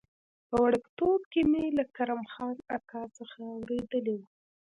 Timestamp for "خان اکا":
2.33-3.01